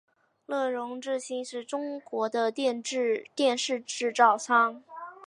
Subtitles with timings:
[0.47, 2.75] 乐融致新是中国的电
[3.55, 4.83] 视制造商。